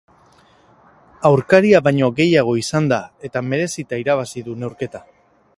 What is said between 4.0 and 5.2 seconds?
irabazi du neurketa.